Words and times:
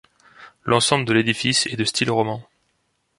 L'ensemble 0.65 1.05
de 1.05 1.13
l'édifice 1.13 1.67
est 1.67 1.75
de 1.77 1.83
style 1.83 2.09
roman. 2.09 2.41